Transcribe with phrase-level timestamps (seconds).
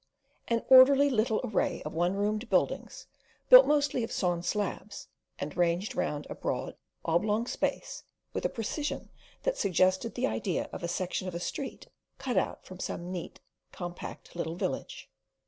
[0.47, 3.05] An orderly little array of one roomed buildings,
[3.51, 8.01] mostly built of sawn slabs, and ranged round a broad oblong space
[8.33, 9.11] with a precision
[9.43, 11.87] that suggested the idea of a section of a street
[12.17, 13.41] cut out from some neat
[13.71, 15.07] compact little village.